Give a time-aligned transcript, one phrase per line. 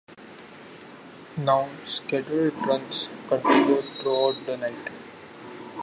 [1.37, 4.89] Now, scheduled runs continue throughout the night.